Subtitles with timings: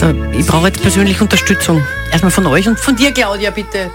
[0.00, 1.84] So, ich brauche jetzt persönlich Unterstützung.
[2.10, 3.90] Erstmal von euch und von dir, Claudia, bitte.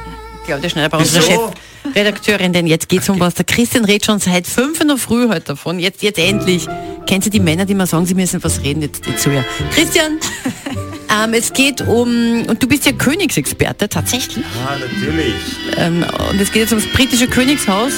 [0.46, 1.52] Claudia Schneider, unsere?
[1.84, 3.34] Chefredakteurin, denn jetzt geht's um was.
[3.34, 5.80] Der Christian redet schon seit fünf in der Früh heute davon.
[5.80, 6.68] Jetzt, jetzt endlich.
[7.08, 8.84] Kennen Sie die Männer, die mal sagen, sie müssen was reden?
[8.84, 9.44] Jetzt, jetzt so ja.
[9.74, 10.20] Christian,
[11.24, 14.46] ähm, es geht um, und du bist ja Königsexperte, tatsächlich.
[14.64, 15.34] Ah, natürlich.
[15.76, 17.94] Ähm, und es geht jetzt ums britische Königshaus.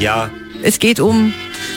[0.00, 0.30] Ja,
[0.64, 1.32] Es geht um,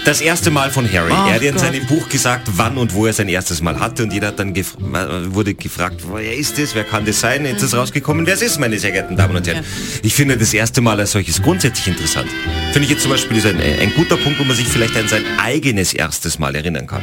[0.06, 1.12] das erste Mal von Harry.
[1.12, 4.04] Ach er hat in seinem Buch gesagt, wann und wo er sein erstes Mal hatte
[4.04, 7.46] und jeder hat dann gef äh, wurde gefragt, wer ist das, wer kann das sein?
[7.46, 9.66] Jetzt ist rausgekommen, wer es ist, meine sehr geehrten Damen und Herren.
[10.04, 12.30] Ich finde das erste Mal als solches grundsätzlich interessant.
[12.72, 15.08] Finde ich jetzt zum Beispiel ist ein, ein guter Punkt, wo man sich vielleicht an
[15.08, 17.02] sein eigenes erstes Mal erinnern kann.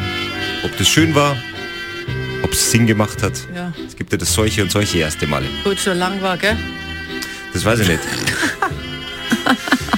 [0.65, 1.37] Ob das schön war,
[2.43, 3.33] ob es Sinn gemacht hat.
[3.55, 3.73] Ja.
[3.87, 5.47] Es gibt ja das solche und solche erste Male.
[5.65, 6.57] gut, so lang war, gell?
[7.53, 8.01] Das weiß ich nicht.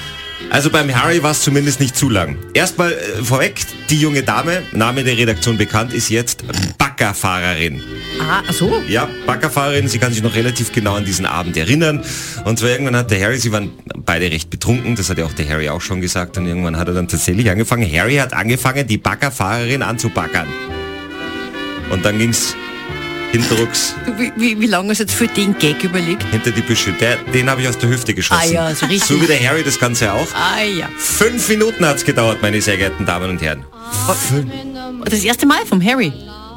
[0.54, 2.36] Also beim Harry war es zumindest nicht zu lang.
[2.54, 3.56] Erstmal äh, vorweg,
[3.90, 6.44] die junge Dame, Name der Redaktion bekannt, ist jetzt
[6.78, 7.82] Baggerfahrerin.
[8.20, 8.80] Ah, so.
[8.86, 12.04] Ja, Baggerfahrerin, sie kann sich noch relativ genau an diesen Abend erinnern.
[12.44, 15.32] Und zwar irgendwann hat der Harry, sie waren beide recht betrunken, das hat ja auch
[15.32, 16.38] der Harry auch schon gesagt.
[16.38, 20.46] Und irgendwann hat er dann tatsächlich angefangen, Harry hat angefangen, die Baggerfahrerin anzubaggern.
[21.90, 22.54] Und dann ging's
[23.34, 26.22] hinterrucks Wie, wie, wie lange hast du jetzt für den Gag überlegt?
[26.30, 26.92] hinter die Büsche.
[26.92, 28.40] Der, den habe ich aus der Hüfte geschossen.
[28.40, 29.08] Ah ja, so richtig.
[29.08, 30.28] So wie der Harry das Ganze auch.
[30.34, 30.88] Ah ja.
[30.96, 33.64] Fünf Minuten hat's gedauert, meine sehr geehrten Damen und Herren.
[35.04, 36.12] Das erste Mal vom Harry.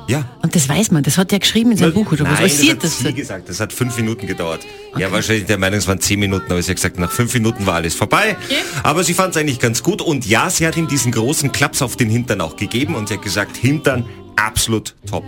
[0.08, 0.24] Ja.
[0.42, 2.82] Und das weiß man, das hat er geschrieben in seinem Buch, oder was Nein, passiert
[2.82, 3.50] das hat sie gesagt.
[3.50, 4.62] Das hat fünf Minuten gedauert.
[4.98, 7.66] Ja, wahrscheinlich der Meinung, es waren zehn Minuten, aber sie hat gesagt, nach fünf Minuten
[7.66, 8.38] war alles vorbei.
[8.46, 8.56] Okay.
[8.84, 10.02] Aber sie fand es eigentlich ganz gut.
[10.02, 13.16] Und ja, sie hat ihm diesen großen Klaps auf den Hintern auch gegeben und sie
[13.16, 14.06] hat gesagt, Hintern
[14.38, 15.26] absolut top.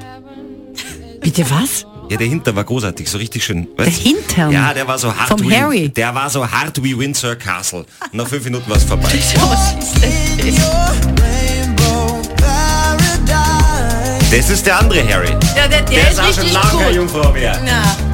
[1.29, 1.85] Bitte was?
[2.09, 3.67] Ja, der Hintern war großartig, so richtig schön.
[3.77, 4.01] Der Weißt?
[4.01, 4.51] Hintern?
[4.51, 5.89] Ja, der war so hart Vom wie, Harry?
[5.89, 7.85] Der war so hart wie Windsor Castle.
[8.11, 9.09] Und nach fünf Minuten war es vorbei.
[9.13, 9.35] Ist
[14.31, 14.49] das?
[14.49, 15.29] Ist der andere Harry.
[15.55, 16.89] Ja, der, der, Der ist auch richtig schon lange.
[16.95, 17.61] Jungfrau mehr.
[17.63, 18.08] Na,